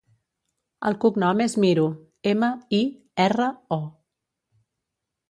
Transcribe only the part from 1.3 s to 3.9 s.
és Miro: ema, i, erra, o.